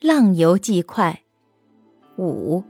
[0.00, 1.22] 浪游记快
[2.18, 2.62] 五。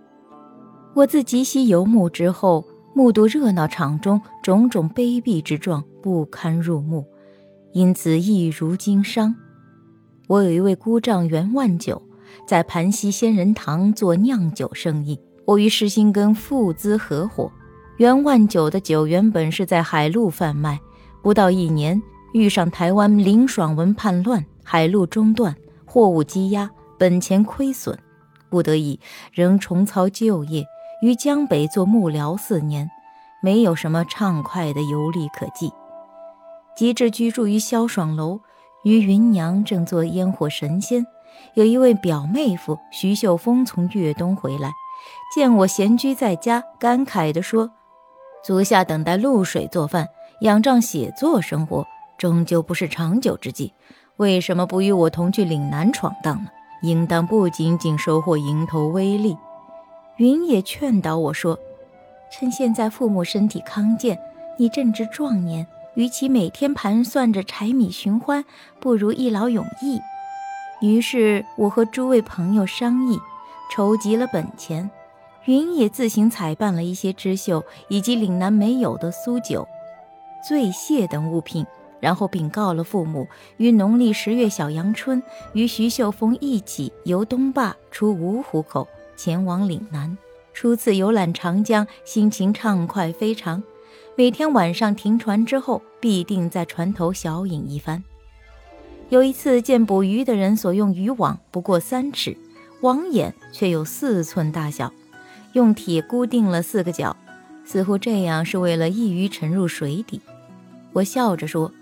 [0.95, 2.64] 我自极西游牧之后，
[2.95, 7.04] 目睹热闹场中种种卑鄙之状，不堪入目，
[7.74, 9.34] 因此一如经商。
[10.27, 12.01] 我有一位姑丈袁万九，
[12.46, 15.20] 在盘溪仙人堂做酿酒生意。
[15.45, 17.52] 我与石新根父资合伙。
[17.98, 20.80] 袁万九的酒原本是在海路贩卖，
[21.23, 22.01] 不到一年，
[22.32, 25.54] 遇上台湾林爽文叛乱，海路中断，
[25.84, 27.97] 货物积压，本钱亏损，
[28.51, 28.98] 不得已
[29.33, 30.66] 仍重操旧业。
[31.01, 32.90] 于江北做幕僚四年，
[33.40, 35.73] 没有什么畅快的游历可记。
[36.77, 38.40] 及至居住于萧爽楼，
[38.82, 41.07] 于芸娘正做烟火神仙，
[41.55, 44.73] 有一位表妹夫徐秀峰从粤东回来，
[45.35, 47.71] 见我闲居在家，感慨地说
[48.45, 50.09] ：“足下等待露水做饭，
[50.40, 53.73] 仰仗写作生活，终究不是长久之计。
[54.16, 56.51] 为什么不与我同去岭南闯荡呢？
[56.82, 59.37] 应当不仅仅收获蝇头微利。”
[60.16, 61.59] 云也劝导我说
[62.32, 64.19] ：“趁现在父母身体康健，
[64.56, 68.44] 你正值壮年，与其每天盘算着柴米寻欢，
[68.81, 70.00] 不如一劳永逸。”
[70.81, 73.19] 于是我和诸位朋友商议，
[73.71, 74.88] 筹集了本钱，
[75.44, 79.66] 云也自行采办了一些织绣以及岭南没有的苏酒、
[80.47, 81.66] 醉蟹等物品，
[82.00, 85.22] 然后禀告了父母，于农历十月小阳春，
[85.53, 88.87] 与徐秀峰一起由东坝出芜湖口。
[89.16, 90.16] 前往岭南，
[90.55, 93.62] 初次游览长江，心情畅快非常。
[94.15, 98.05] 每天晚上停船之后，必定在船头小饮一番。
[99.09, 102.37] 有一次见捕鱼的人所用渔网不过三尺，
[102.83, 104.93] 网眼却有四寸大小，
[105.55, 107.17] 用铁固定了四个角，
[107.65, 110.21] 似乎这样是为了易于沉入水底。
[110.93, 111.72] 我笑着说：“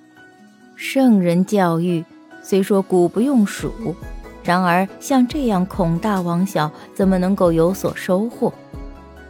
[0.76, 2.04] 圣人教育，
[2.42, 3.72] 虽说古不用数。”
[4.44, 8.52] 然而，像这样孔大网小，怎么能够有所收获？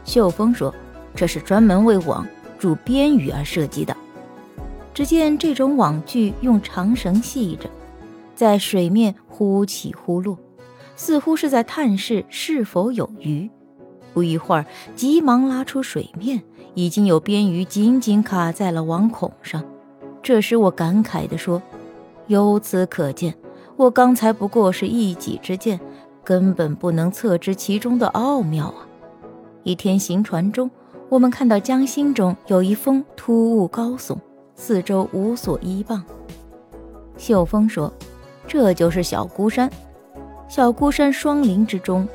[0.05, 0.75] 秀峰说
[1.17, 2.27] ：“这是专门为网
[2.59, 3.97] 住边鱼而设计的。
[4.93, 7.71] 只见这种网具用长绳系着，
[8.35, 10.39] 在水面忽起忽落，
[10.97, 13.49] 似乎是在探视是否有鱼。
[14.13, 16.43] 不一会儿，急忙拉出水面，
[16.75, 19.65] 已经有边鱼紧紧卡在了网孔上。
[20.27, 21.63] 这时，我感慨地说
[22.27, 23.33] ：‘由此可见。’”
[23.79, 25.79] 我刚才不过是一己之见，
[26.25, 28.89] 根本不能测知其中的奥妙啊！
[29.63, 30.69] 一天行船中，
[31.09, 34.17] 我们看到江心中有一峰突兀高耸，
[34.57, 36.03] 四周无所依傍。
[37.17, 37.93] 秀峰说
[38.49, 39.71] ：“这就是小孤山。
[40.49, 42.09] 小孤山双林之中，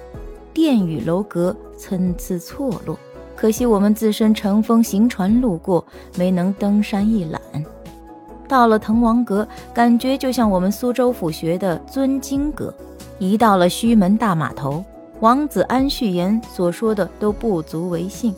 [0.53, 2.99] 殿宇楼阁参差错落，
[3.37, 5.85] 可惜我们自身乘风行船路过，
[6.17, 7.40] 没能登山一览。”
[8.51, 12.69] 到了滕王阁，感觉就像我们苏州府学的尊经阁；
[13.17, 14.83] 一到了胥门大码头，
[15.21, 18.35] 王子安序言所说的都不足为信，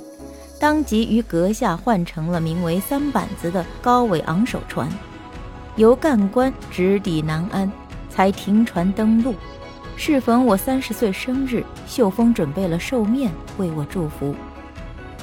[0.60, 4.88] 当即于阁下换成了名为三板子的高尾昂首船，
[5.78, 7.72] 由干官直抵南安，
[8.08, 9.34] 才停船登陆。
[9.96, 14.36] 适逢我三十岁生日，秀峰准备了寿面为我祝福。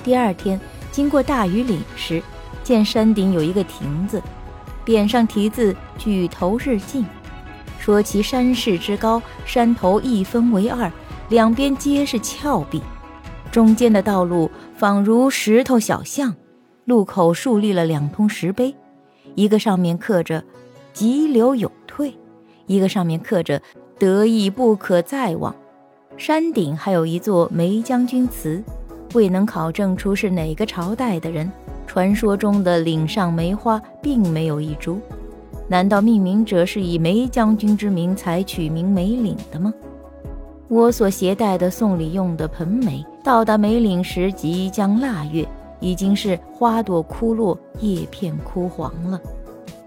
[0.03, 2.21] 第二天经过大庾岭时，
[2.65, 4.21] 见山顶有一个亭子。
[4.85, 7.05] 匾上题字“举头日进”，
[7.79, 10.91] 说其山势之高，山头一分为二，
[11.29, 12.83] 两边皆是峭壁，
[13.51, 16.35] 中间的道路仿如石头小巷，
[16.85, 18.75] 路口竖立了两通石碑，
[19.35, 20.43] 一个上面刻着
[20.93, 22.17] “急流勇退”，
[22.67, 23.61] 一个上面刻着
[23.99, 25.55] “得意不可再忘”。
[26.17, 28.63] 山顶还有一座梅将军祠，
[29.15, 31.51] 未能考证出是哪个朝代的人。
[31.91, 35.01] 传说中的岭上梅花并没有一株，
[35.67, 39.75] 难道命名者是以梅将军之名才取名梅岭的吗？
[40.69, 45.45] 我所携带的送礼用的盆梅，到达梅岭时即将腊月，
[45.81, 49.21] 已经是花朵枯落，叶片枯黄了。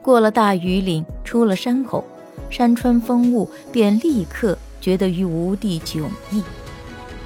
[0.01, 2.03] 过了大庾岭，出了山口，
[2.50, 6.03] 山川风物便立刻觉得于无地迥
[6.33, 6.44] 异。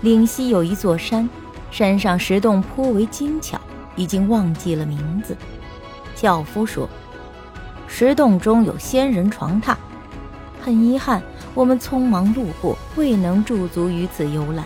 [0.01, 1.27] 岭西有一座山，
[1.71, 3.59] 山上石洞颇为精巧。
[3.97, 5.35] 已经忘记了名字。
[6.15, 6.87] 轿夫说
[7.85, 9.75] ：“石洞中有仙人床榻。”
[10.63, 11.21] 很遗憾，
[11.53, 14.65] 我们匆忙路过，未能驻足于此游览。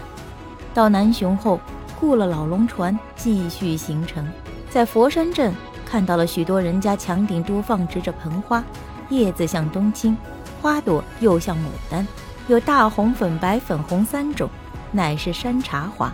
[0.73, 1.59] 到南雄后，
[1.99, 4.25] 雇了老龙船，继续行程。
[4.69, 5.53] 在佛山镇
[5.85, 8.63] 看到了许多人家墙顶多放置着盆花，
[9.09, 10.17] 叶子像冬青，
[10.61, 12.07] 花朵又像牡丹，
[12.47, 14.49] 有大红、粉白、粉红三种，
[14.91, 16.11] 乃是山茶花。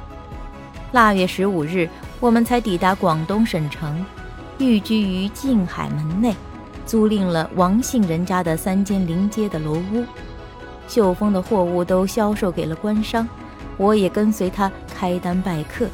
[0.92, 1.88] 腊月十五日，
[2.20, 4.04] 我们才抵达广东省城，
[4.58, 6.36] 寓居于静海门内，
[6.84, 10.04] 租赁了王姓人家的三间临街的楼屋。
[10.88, 13.28] 秀峰的货物都销售给了官商，
[13.78, 15.88] 我也跟随他开单拜客，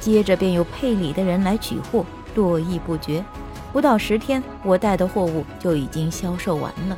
[0.00, 3.24] 接着便有配礼的人来取货，络绎不绝。
[3.72, 6.96] 不到十天，我带的货物就已经销售完了。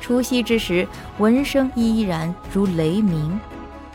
[0.00, 0.84] 除夕之时，
[1.18, 3.38] 闻声依然如雷鸣；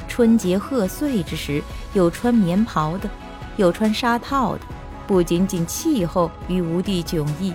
[0.07, 1.61] 春节贺岁之时，
[1.91, 3.09] 有穿棉袍的，
[3.59, 4.61] 有穿纱套的。
[5.05, 7.53] 不仅仅气候与吴地迥异，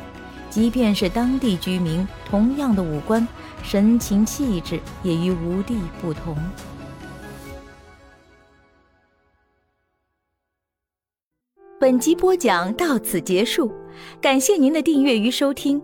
[0.50, 3.26] 即便是当地居民，同样的五官。
[3.62, 6.36] 神情气质也与吴地不同。
[11.80, 13.72] 本集播讲到此结束，
[14.20, 15.80] 感谢您的订阅与收听。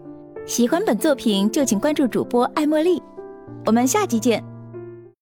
[0.46, 3.00] 喜欢本作品就请关注主播艾茉莉，
[3.64, 4.50] 我们下集见。